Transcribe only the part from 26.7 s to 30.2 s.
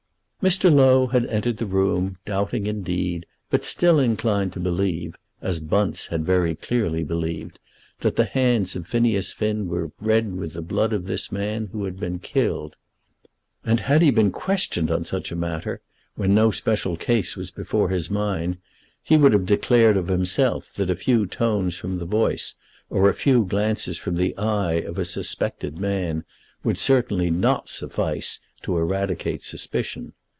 certainly not suffice to eradicate suspicion.